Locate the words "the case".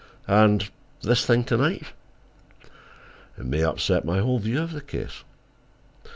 4.73-5.23